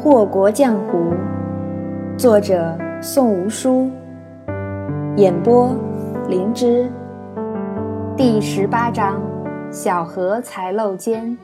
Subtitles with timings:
[0.00, 1.12] 祸国江湖，
[2.16, 3.90] 作者宋无书，
[5.16, 5.74] 演播
[6.28, 6.88] 灵芝。
[8.16, 9.20] 第十八章：
[9.72, 11.36] 小荷才露尖。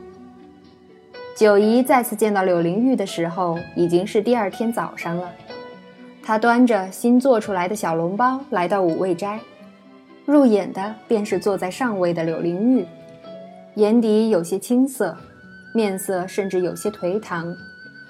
[1.37, 5.29] 九姨再次见到柳灵玉的时候，已经是第二天早上了。
[6.23, 9.41] 她端着新做出来的小笼包来到五味斋，
[10.25, 12.87] 入眼的便是坐在上位的柳灵玉，
[13.75, 15.17] 眼底有些青涩，
[15.75, 17.53] 面色甚至有些颓唐。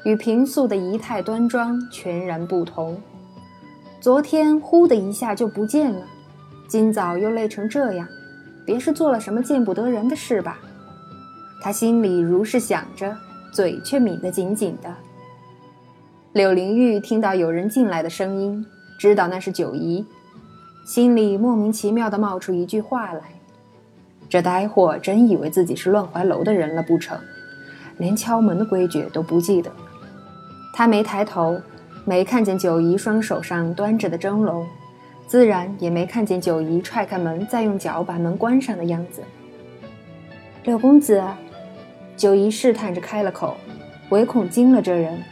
[0.05, 2.97] 与平素的仪态端庄全然不同。
[4.01, 6.07] 昨天忽的一下就不见了，
[6.69, 8.07] 今早又累成这样，
[8.67, 10.59] 别是做了什么见不得人的事吧？
[11.63, 13.17] 他心里如是想着，
[13.51, 14.95] 嘴却抿得紧紧的。
[16.35, 18.67] 柳灵玉听到有人进来的声音，
[18.99, 20.05] 知道那是九姨，
[20.85, 23.23] 心里莫名其妙地冒出一句话来：
[24.29, 27.19] 这呆货真以为自己是乱怀楼的人了不成？
[27.97, 29.73] 连敲门的规矩都不记得。
[30.77, 31.61] 他没抬头，
[32.05, 34.67] 没看见九姨双手上端着的蒸笼，
[35.25, 39.23] 自然也没看见九姨踹开门再用脚把门关上的样子。
[40.65, 41.23] 柳公子，
[42.17, 43.57] 九姨试探着开了口，
[44.09, 45.23] 唯恐惊了这人。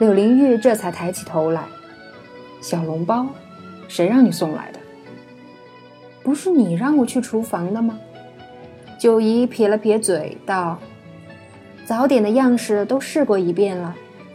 [0.00, 1.62] 柳灵玉这才抬起头来
[2.60, 3.28] ：“小笼包，
[3.86, 4.80] 谁让你送来的？
[6.24, 7.96] 不是你让我去厨房的吗？”
[8.98, 10.80] 九姨撇了撇嘴道
[11.86, 13.94] ：“早点的样式都试过一遍了。”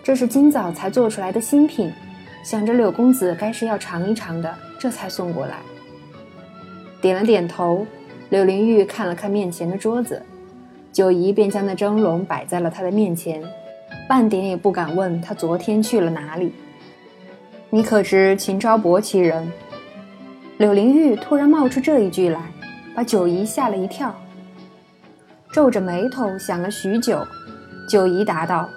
[0.10, 1.94] 这是今早才做出来的新品，
[2.44, 5.58] 想着柳公子该是要尝一尝的，这才送过来。
[7.00, 7.86] 点了点头，
[8.30, 10.20] 柳灵玉看了看面前的桌子，
[10.92, 13.40] 九姨便将那蒸笼摆在了他的面前，
[14.08, 16.54] 半点也不敢问他昨天去了哪里。
[17.70, 19.48] 你可知秦昭伯其人？
[20.58, 22.42] 柳灵玉突然冒出这一句来，
[22.96, 24.20] 把九姨吓了一跳，
[25.54, 27.24] 皱着眉头想了许久，
[27.88, 28.68] 九姨答道。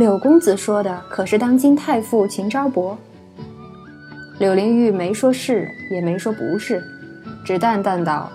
[0.00, 2.96] 柳公子说的可是当今太傅秦昭伯？
[4.38, 6.82] 柳灵玉没说是，也没说不是，
[7.44, 8.32] 只淡淡道：“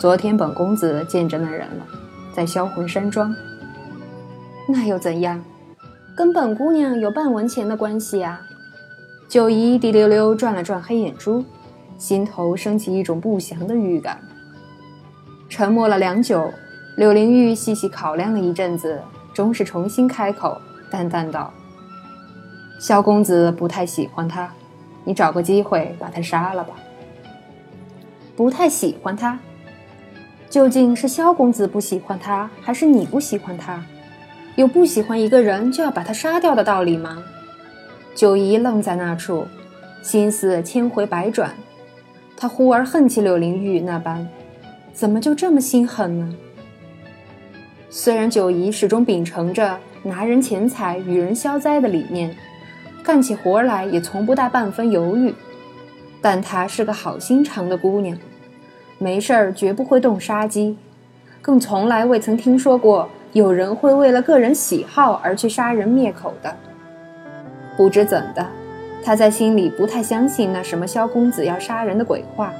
[0.00, 1.86] 昨天本公子见着那人了，
[2.34, 3.36] 在销魂山庄。
[4.66, 5.44] 那又怎样？
[6.16, 8.40] 跟本姑娘有半文钱的关系啊？”
[9.28, 11.44] 九姨滴溜溜转了转黑眼珠，
[11.98, 14.18] 心头升起一种不祥的预感。
[15.46, 16.50] 沉默了良久，
[16.96, 18.98] 柳灵玉细细考量了一阵子，
[19.34, 20.58] 终是重新开口。
[20.90, 21.52] 淡淡道
[22.80, 24.52] ：“萧公子不太喜欢他，
[25.04, 26.74] 你找个机会把他杀了吧。”
[28.36, 29.38] 不太喜欢他，
[30.48, 33.84] 究竟是萧公子不喜欢他，还是你不喜欢他？
[34.56, 37.22] 有不喜欢一个人就要把他杀掉的道理吗？
[38.14, 39.46] 九姨愣在那处，
[40.02, 41.52] 心思千回百转。
[42.36, 44.26] 她忽而恨起柳灵玉那般，
[44.92, 46.34] 怎么就这么心狠呢？
[47.90, 49.78] 虽然九姨始终秉承着。
[50.02, 52.34] 拿人钱财与人消灾的理念，
[53.02, 55.34] 干起活来也从不带半分犹豫。
[56.22, 58.16] 但她是个好心肠的姑娘，
[58.98, 60.76] 没事儿绝不会动杀机，
[61.42, 66.54] 更从来未曾听说过有人会为了个人喜好而去杀人灭口的。
[67.76, 68.46] 不知怎的，
[69.02, 72.52] 她在心里不太相信那什么萧公子要杀人的鬼话，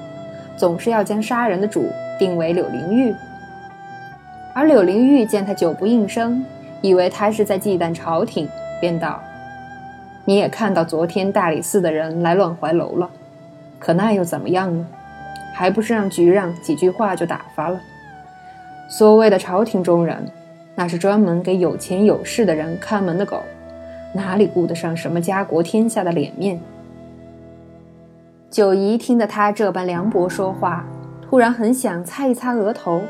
[0.56, 3.14] 总是要将杀人的主定为柳灵玉。
[4.54, 6.44] 而柳灵玉见他久不应声。
[6.82, 8.48] 以为他是在忌惮朝廷，
[8.80, 9.20] 便道
[10.24, 13.10] ：“你也看到昨天大理寺的人来乱怀楼了，
[13.78, 14.86] 可那又怎么样呢？
[15.52, 17.78] 还不是让局让几句话就打发了。
[18.88, 20.26] 所谓的朝廷中人，
[20.74, 23.42] 那是专门给有钱有势的人看门的狗，
[24.14, 26.60] 哪里顾得上什么家国天下的脸面？”
[28.50, 30.84] 九姨听得他这般凉薄说话，
[31.22, 33.02] 突然很想擦一擦额头。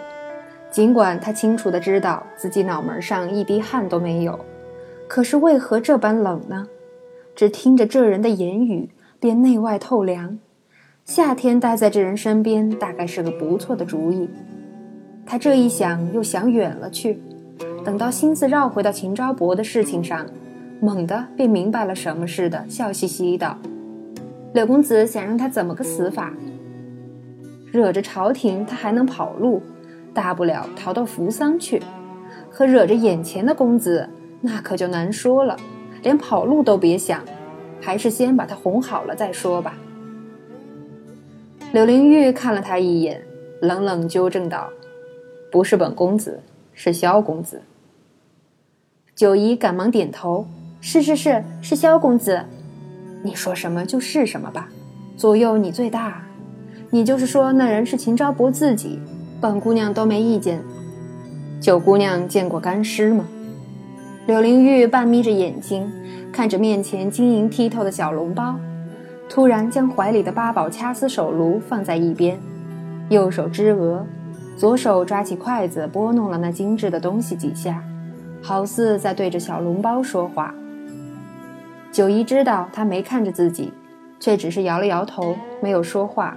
[0.70, 4.38] 尽管他清楚的知道自己脑门上一滴汗都没有，
[5.08, 6.68] 可是为何这般冷呢？
[7.34, 10.38] 只听着这人的言语，便内外透凉。
[11.04, 14.28] 夏天待在这人身边，大概是个不错的主意。
[15.26, 17.20] 他这一想，又想远了去。
[17.84, 20.26] 等到心思绕回到秦昭伯的事情上，
[20.80, 23.58] 猛地便明白了什么似的，笑嘻嘻道
[24.54, 26.32] ：“柳公子想让他怎么个死法？
[27.72, 29.60] 惹着朝廷，他还能跑路。”
[30.12, 31.82] 大不了逃到扶桑去，
[32.50, 34.08] 可惹着眼前的公子，
[34.40, 35.56] 那可就难说了，
[36.02, 37.22] 连跑路都别想，
[37.80, 39.74] 还是先把他哄好了再说吧。
[41.72, 43.22] 柳灵玉看了他一眼，
[43.60, 44.68] 冷冷纠正道
[45.52, 46.40] ：“不是本公子，
[46.74, 47.62] 是萧公子。”
[49.14, 50.46] 九姨赶忙点头
[50.80, 52.42] ：“是是是，是萧公子，
[53.22, 54.68] 你说什么就是什么吧，
[55.16, 56.24] 左右你最大，
[56.90, 58.98] 你就是说那人是秦昭伯自己。”
[59.40, 60.62] 本姑娘都没意见。
[61.60, 63.24] 九姑娘见过干尸吗？
[64.26, 65.90] 柳灵玉半眯着眼睛，
[66.30, 68.56] 看着面前晶莹剔透的小笼包，
[69.30, 72.38] 突然将怀里的八宝掐丝手炉放在一边，
[73.08, 74.04] 右手支额，
[74.56, 77.82] 左手抓起筷子拨弄了那精致的东西几下，
[78.42, 80.54] 好似在对着小笼包说话。
[81.90, 83.72] 九姨知道他没看着自己，
[84.20, 86.36] 却只是摇了摇头，没有说话。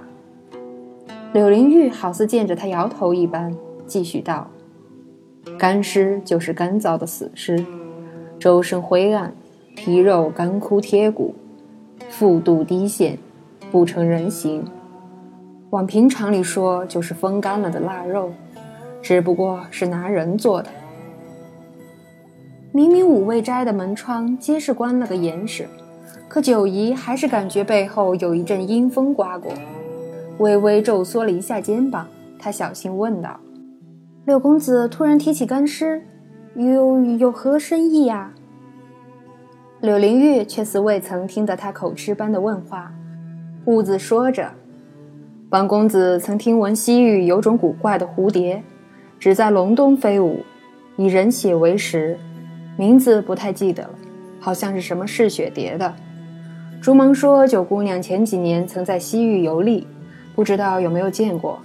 [1.34, 3.52] 柳灵玉好似见着他摇头一般，
[3.88, 4.48] 继续道。
[5.58, 7.66] 干尸就是干燥的死尸，
[8.38, 9.34] 周身灰暗，
[9.74, 11.34] 皮肉干枯贴骨，
[12.08, 13.18] 腹肚低陷，
[13.72, 14.64] 不成人形。
[15.70, 18.30] 往平常里说，就是风干了的腊肉，
[19.02, 20.70] 只不过是拿人做的。
[22.70, 25.66] 明明五味斋的门窗皆是关了个严实，
[26.28, 29.52] 可九姨还是感觉背后有一阵阴风刮过，
[30.38, 32.06] 微微皱缩了一下肩膀。
[32.38, 33.40] 他小心问道。
[34.26, 36.02] 六公子突然提起干尸，
[36.54, 38.32] 有有何深意呀？
[39.80, 42.90] 柳灵玉却似未曾听得他口吃般的问话，
[43.66, 44.50] 兀自说着
[45.50, 48.62] ：“本公子曾听闻西域有种古怪的蝴蝶，
[49.18, 50.40] 只在隆冬飞舞，
[50.96, 52.18] 以人血为食，
[52.78, 53.90] 名字不太记得了，
[54.40, 55.94] 好像是什么嗜血蝶的。
[56.80, 59.86] 竹芒说九姑娘前几年曾在西域游历，
[60.34, 61.60] 不知道有没有见过。”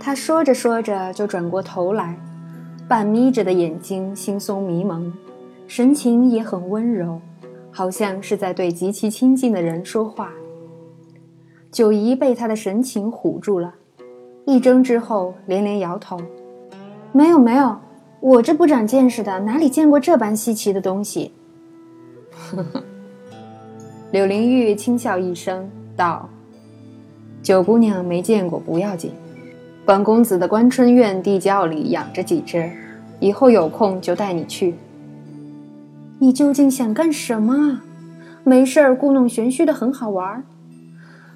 [0.00, 2.18] 他说着说着，就转过头来，
[2.86, 5.12] 半眯着的眼睛惺忪迷蒙，
[5.66, 7.20] 神情也很温柔，
[7.70, 10.30] 好像是在对极其亲近的人说话。
[11.72, 13.74] 九姨被他的神情唬住了，
[14.46, 16.20] 一怔之后连连摇头
[17.10, 17.76] ：“没有没有，
[18.20, 21.32] 我这不长见识的哪里见过这般稀奇的东西？”
[22.30, 22.84] 呵呵。
[24.12, 26.28] 柳灵玉轻笑一声道
[27.44, 29.12] ：“九姑娘没见过不要紧。”
[29.86, 32.70] 本公子的关春院地窖里养着几只，
[33.20, 34.74] 以后有空就带你去。
[36.18, 37.82] 你究竟想干什么？
[38.44, 40.42] 没事儿故弄玄虚的很好玩，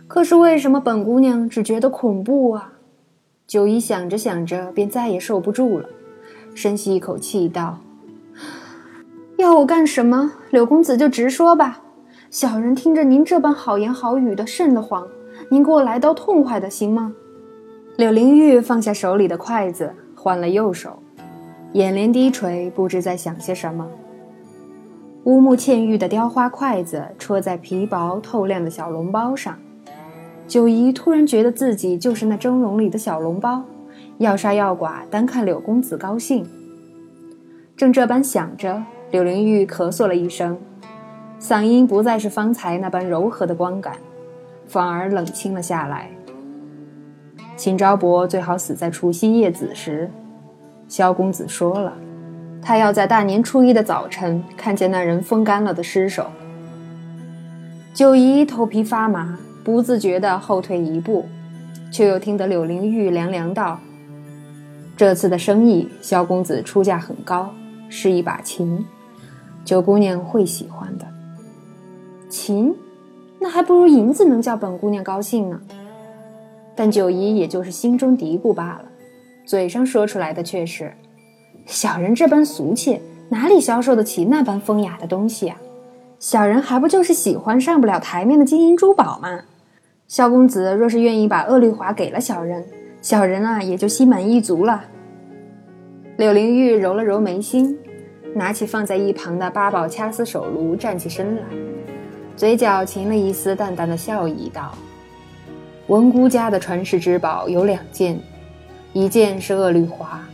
[0.06, 2.72] 可是为什么本姑娘只觉得恐怖啊？
[3.46, 5.88] 九姨想着想着便再也受不住了，
[6.54, 7.78] 深吸一口气道
[9.36, 10.32] ：“要我干什么？
[10.50, 11.80] 柳公子就直说吧，
[12.30, 15.06] 小人听着您这般好言好语的瘆得慌，
[15.50, 17.14] 您给我来刀痛快的行吗？”
[17.96, 21.02] 柳灵玉放下手里的筷子，换了右手，
[21.72, 23.86] 眼帘低垂，不知在想些什么。
[25.24, 29.58] 乌木嵌玉的雕花筷子戳在皮薄透亮的小笼包上，
[30.46, 33.62] 九姨突然觉得自己就是那蒸笼里的小笼包，
[34.18, 36.46] 要杀要剐，单看柳公子高兴。
[37.76, 40.56] 正这般想着，柳灵玉咳嗽了一声，
[41.40, 43.96] 嗓音不再是方才那般柔和的光感，
[44.68, 46.10] 反而冷清了下来。
[47.56, 50.08] 秦昭伯最好死在除夕夜子时，
[50.86, 51.92] 萧公子说了，
[52.62, 56.26] 他要在大年初一的早晨看见那人风干了的尸首。
[57.92, 61.26] 九姨头皮发麻，不自觉地后退一步，
[61.90, 63.80] 却又听得柳灵玉凉凉道
[64.96, 67.52] ：“这次的生意，萧公子出价很高，
[67.88, 68.86] 是一把琴，
[69.64, 71.04] 九姑娘会喜欢的。
[72.28, 72.72] 琴，
[73.48, 75.58] 那还不如银子能叫本姑娘高兴呢。”
[76.76, 78.84] 但九姨也就是心中嘀咕罢了，
[79.46, 80.92] 嘴上说出来的却是
[81.64, 83.00] ：“小人这般俗气，
[83.30, 85.56] 哪里消受得起那般风雅的东西啊？
[86.18, 89.40] 小人还不就是喜欢上不了台面的金银珠宝吗？
[90.06, 92.66] 萧公子若是愿意把鄂绿华给了小人，
[93.00, 94.84] 小人啊也就心满意足了。”
[96.18, 97.78] 柳灵玉揉了揉眉心，
[98.34, 101.42] 拿起放在一旁的八宝掐丝手炉，站起身来，
[102.38, 104.72] 嘴角噙了一丝淡淡的笑意，道。
[105.88, 108.16] 文姑家的传世之宝有两件，
[108.92, 110.24] 一件是恶绿华，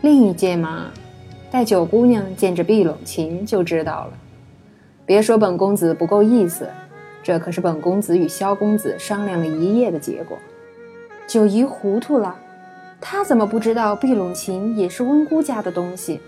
[0.00, 0.90] 另一件嘛，
[1.48, 4.12] 待九姑娘见着碧龙琴就知道了。
[5.04, 6.68] 别说本公子不够意思，
[7.22, 10.36] 这可是本公子与萧公子商量了一夜的结果。
[11.28, 12.34] 九姨糊涂了，
[13.00, 16.20] 她怎么不知道碧龙琴也是温姑家的东西？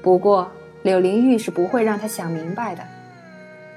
[0.00, 0.48] 不过
[0.82, 2.82] 柳灵玉是不会让她想明白的，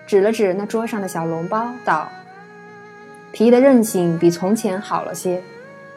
[0.06, 2.10] 指了指那桌上的小笼包，道。
[3.32, 5.42] 皮的韧性比从前好了些，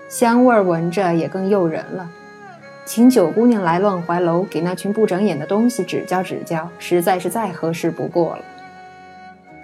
[0.08, 2.08] 香味儿闻着也更诱人了。
[2.84, 8.44] 请九姑娘来乱怀楼，给那群不长眼的东西指教指教，实在是再合适不过了。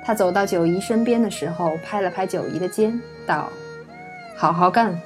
[0.05, 3.49] 他走到九姨身边的时候，拍了拍九姨的肩，道
[4.37, 5.01] ：“好好干，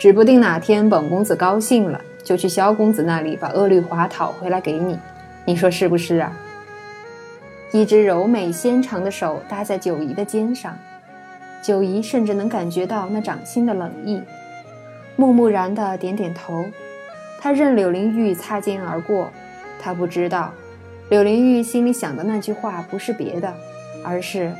[0.00, 4.98] 指不定哪天本公子高兴了，就去萧公子那里把鄂绿华讨回来给你。
[5.44, 6.36] 你说是不是啊？”
[7.72, 10.76] 一只柔美纤长的手搭在九姨的肩上。
[11.62, 14.20] 九姨甚至能感觉到那掌心的冷意，
[15.16, 16.64] 木木然的点点头。
[17.40, 19.30] 她任柳灵玉擦肩而过，
[19.80, 20.52] 他不知道，
[21.08, 23.52] 柳灵玉心里想的那句话不是别的，
[24.04, 24.52] 而是：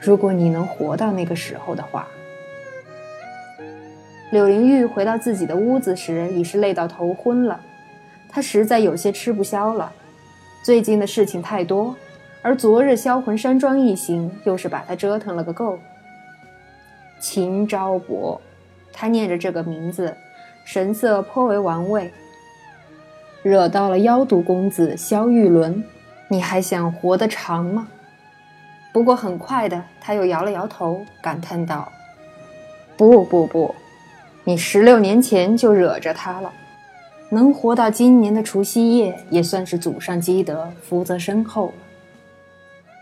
[0.00, 2.06] 如果你能活到那个时候的话。
[4.30, 7.58] 柳灵玉回到自己的屋子时，已是累到头昏了。
[8.28, 9.90] 她实在有些吃不消了。
[10.62, 11.96] 最近的事情太多，
[12.42, 15.78] 而昨日销魂山庄一行又是把他折腾了个够。
[17.20, 18.40] 秦昭伯，
[18.92, 20.16] 他念着这个名字，
[20.64, 22.10] 神色颇为玩味。
[23.42, 25.82] 惹到了妖毒公子萧玉伦，
[26.28, 27.88] 你还想活得长吗？
[28.92, 31.90] 不过很快的，他又摇了摇头，感叹道
[32.96, 33.74] ：“不不不。”
[34.44, 36.50] 你十六年前就惹着他了，
[37.30, 41.72] 能活到今年的除夕夜，也算是祖上积德，福泽深厚了。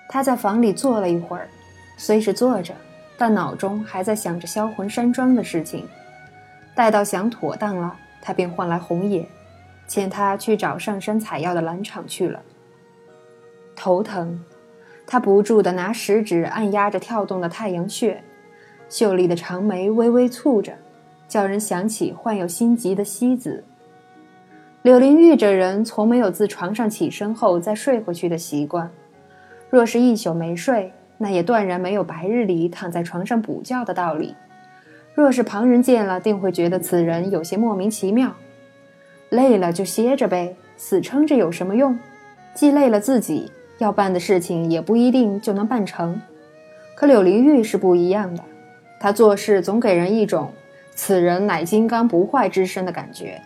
[0.08, 1.48] 他在房里坐了一会儿，
[1.96, 2.74] 虽是坐着，
[3.18, 5.86] 但脑中还在想着销魂山庄的事情。
[6.74, 9.26] 待到想妥当了，他便唤来红野，
[9.88, 12.40] 遣他去找上山采药的兰场去了。
[13.74, 14.42] 头疼，
[15.06, 18.22] 他不住地拿食指按压着跳动的太阳穴，
[18.88, 20.72] 秀丽的长眉微微蹙着。
[21.28, 23.64] 叫人想起患有心疾的西子。
[24.82, 28.88] 柳灵玉这人从没有自床上起身后再睡回去的习惯，
[29.76, 34.34] 若是一宿没睡，那也断然没有白日里躺在床上补觉的道理。
[35.14, 38.32] 若是旁人见了，定会觉得此人有些莫名其妙。
[39.28, 41.98] 累了就歇着呗，死撑着有什么用？
[42.54, 46.18] 既累了自己，要办的事情也不一定就能办成。
[46.94, 48.42] 可柳灵玉是不一样的，
[48.98, 50.50] 她做事总给人一种。
[50.94, 53.42] 此人乃金刚不坏之身的感觉，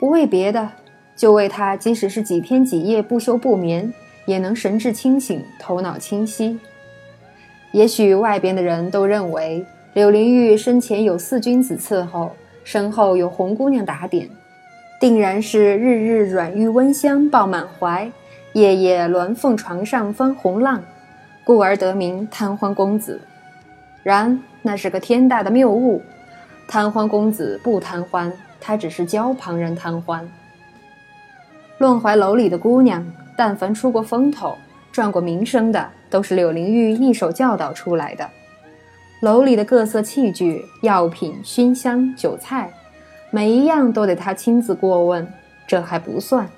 [0.00, 0.66] 不为别的，
[1.14, 3.92] 就为他即使是几天几夜不休不眠，
[4.28, 6.60] 也能神志清醒，头脑清晰。
[7.72, 12.32] 也许外边的人都认为柳灵玉生前有四君子伺候，
[12.62, 14.28] 身后有红姑娘打点，
[15.00, 18.12] 定然是日日软玉温香抱满怀，
[18.52, 20.84] 夜夜鸾凤床上翻红浪，
[21.42, 23.18] 故而得名贪欢公子。
[24.02, 26.02] 然那是个天大的谬误。
[26.68, 28.30] 贪欢公子不贪欢，
[28.60, 30.28] 他只是教旁人贪欢。
[31.78, 33.06] 乱怀楼里的姑娘，
[33.38, 34.56] 但凡出过风头、
[34.90, 38.28] 赚过名声的，都是柳灵玉一手教导出来的。
[39.20, 42.68] 楼里的各色器具、药品、熏香、酒菜，
[43.30, 45.24] 每一样都得他亲自过问。
[45.68, 46.48] 这还不算，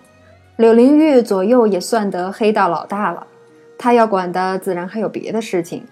[0.56, 3.26] 柳灵玉左右也算得黑道老大了。
[3.76, 5.84] 他要管的，自然还有别的事情。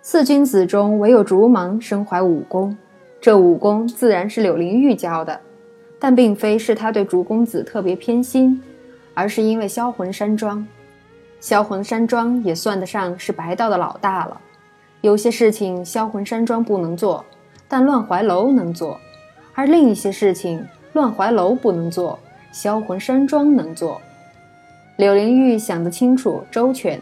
[0.00, 2.76] 四君子中，唯有竹芒身怀武功。
[3.20, 5.40] 这武功自然是柳灵玉教的，
[5.98, 8.62] 但并非是他对竹公子特别偏心，
[9.14, 10.66] 而是因为销魂山庄。
[11.40, 14.40] 销魂山庄也算得上是白道的老大了。
[15.00, 17.24] 有些事情销魂山庄不能做，
[17.66, 18.96] 但乱怀楼能做；
[19.54, 22.18] 而另一些事情乱怀楼不能做，
[22.52, 24.00] 销魂山庄能做。
[24.96, 27.00] 柳灵玉想得清楚周全，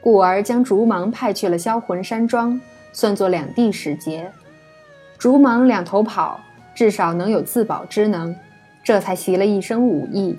[0.00, 2.60] 故而将竹芒派去了销魂山庄，
[2.92, 4.30] 算作两地使节。
[5.18, 6.38] 竹芒两头跑，
[6.74, 8.36] 至少能有自保之能，
[8.84, 10.38] 这才习了一身武艺。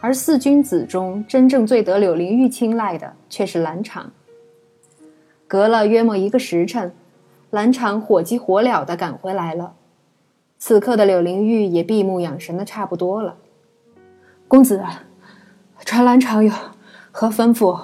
[0.00, 4.12] 而四君子中，真正最得柳灵玉青睐的，却是兰场。
[5.48, 6.92] 隔了约莫一个时辰，
[7.50, 9.74] 蓝场火急火燎地赶回来了。
[10.58, 13.36] 此刻的柳灵玉也闭目养神的差不多了。
[14.48, 14.82] 公子，
[15.84, 16.52] 传兰场有
[17.10, 17.80] 何吩咐？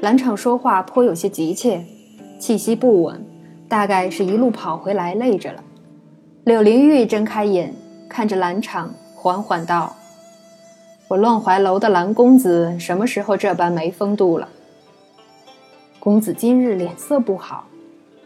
[0.00, 1.84] 兰场说话颇有些急切，
[2.38, 3.24] 气息不稳。
[3.68, 5.62] 大概是一路跑回来累着了。
[6.44, 7.74] 柳灵玉睁开眼，
[8.08, 9.94] 看着兰场，缓缓道
[11.08, 14.48] ：“我乱怀楼的蓝公子什么时候这般没风度了？”
[15.98, 17.66] 公子今日脸色不好。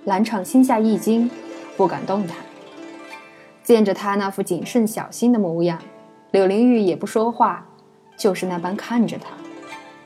[0.04, 1.30] 蓝场心下一惊，
[1.76, 2.36] 不敢动弹。
[3.62, 5.78] 见着他那副谨慎小心的模样，
[6.32, 7.64] 柳灵玉也不说话，
[8.16, 9.30] 就是那般看着他，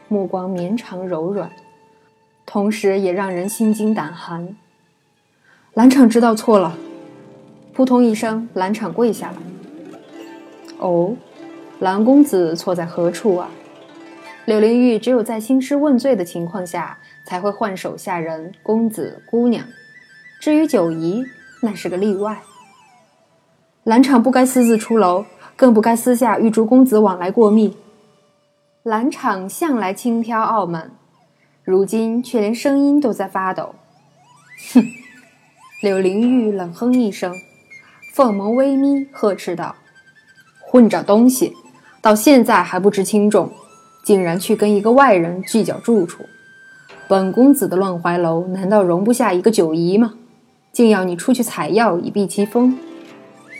[0.08, 1.50] 目光绵长柔软，
[2.44, 4.54] 同时也让人心惊胆寒。
[5.72, 6.76] 蓝场知道错了，
[7.72, 9.36] 扑通一声，蓝场跪下了。
[10.78, 11.16] 哦，
[11.78, 13.50] 蓝公子错在何处啊？
[14.46, 19.66] 柳灵玉只有在兴师问罪的情况下，才会换手下人公子姑娘。
[20.40, 21.24] 至于九姨，
[21.62, 22.42] 那是个例外。
[23.84, 27.76] 蓝场不该私自出楼，更不该私下与竹公子往来过密。
[28.82, 30.92] 蓝场向来轻佻傲慢，
[31.62, 33.74] 如今却连声音都在发抖。
[34.72, 34.82] 哼！
[35.82, 37.34] 柳灵玉冷哼一声，
[38.14, 39.76] 凤眸微眯，呵斥道
[40.66, 41.52] ：“混账东西，
[42.06, 43.50] 到现在还不知轻重，
[44.04, 46.24] 竟然去跟一个外人计较住处！
[47.08, 50.14] 本公子的乱怀楼，难道容不下一个九姨吗？
[50.72, 52.78] 竟要你出去采药以避其锋！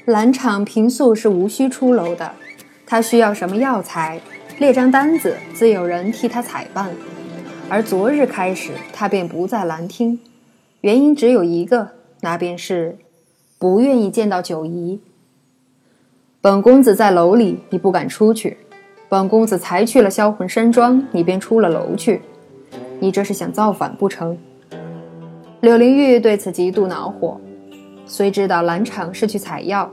[0.05, 2.31] 兰场平素是无需出楼的，
[2.87, 4.21] 他需要什么药材，
[4.61, 6.91] 列张单子，自有人替他采办。
[7.69, 10.21] 而昨日开始，他便不在兰厅，
[10.83, 11.89] 原因只有一个，
[12.21, 12.97] 那便是
[13.59, 15.01] 不愿意见到九姨。
[16.47, 18.57] 本公子在楼里，你不敢出去；
[19.09, 22.23] 本公子才去了销魂山庄，你便出了楼去。
[23.01, 24.39] 你这是想造反不成？
[25.61, 27.41] 柳灵玉对此极度恼火，
[28.07, 29.91] 虽知道兰场是去采药，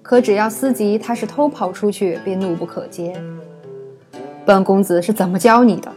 [0.00, 3.12] 可只要思及他是偷跑出去，便怒不可遏。
[4.46, 5.90] 本公子是怎么教你的？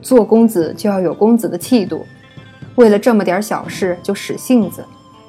[0.00, 2.06] 做公子就要有公子的气度，
[2.76, 4.82] 为了这么点小事就使性子，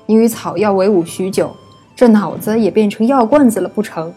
[0.06, 1.54] 你与草药为伍许久，
[1.98, 4.14] 这脑子也变成药罐子了不成？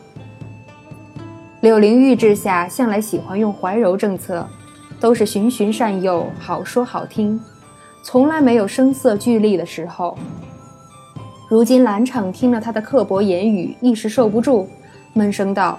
[1.63, 4.47] 柳灵玉治下向来喜欢用怀柔政策。
[5.01, 7.41] 都是循循善诱，好说好听，
[8.03, 10.15] 从来没有声色俱厉的时候。
[11.49, 14.69] 如今兰场听了他的刻薄言语，一时受不住，
[15.15, 15.79] 闷声道：“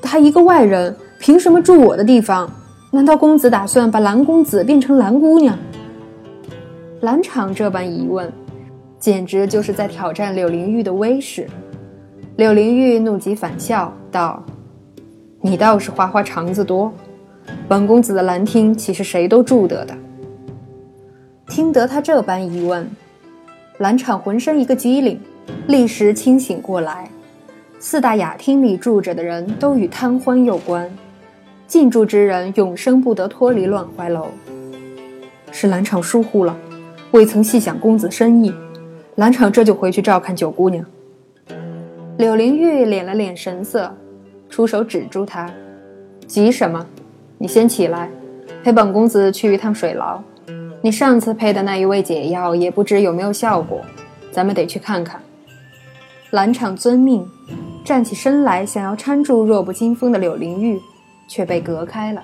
[0.00, 2.50] 他一个外人，凭什么住我的地方？
[2.90, 5.54] 难道公子打算把兰公子变成兰姑娘？”
[7.02, 8.32] 兰场这般疑问，
[9.02, 11.48] 简直就是在挑战柳灵玉的威势。
[12.36, 14.40] 柳灵玉怒极反笑道
[15.42, 16.92] ：“你倒是花花肠子多。”
[17.66, 19.96] 本公子的兰厅岂是谁都住得的？
[21.48, 22.88] 听得他这般一问，
[23.78, 25.20] 兰场浑身一个机灵，
[25.66, 27.10] 立时清醒过来。
[27.80, 30.88] 四大雅厅里住着的人都与贪欢有关，
[31.66, 34.28] 进驻之人永生不得脱离乱怀楼。
[35.50, 36.56] 是兰场疏忽了，
[37.10, 38.54] 未曾细想公子深意。
[39.16, 40.84] 兰场这就回去照看九姑娘。
[42.16, 43.94] 柳灵玉敛了敛神色，
[44.48, 45.50] 出手止住他
[46.26, 46.86] ：“急什么？”
[47.36, 48.08] 你先起来，
[48.62, 50.22] 陪本公子去一趟水牢。
[50.80, 53.80] 你上次配的那一味解药也不知有没有效果，
[54.30, 55.20] 咱们得去看看。
[56.30, 57.26] 兰场遵命，
[57.84, 60.80] 站起身来，想要搀住弱不禁风的柳灵玉，
[61.28, 62.22] 却被隔开了。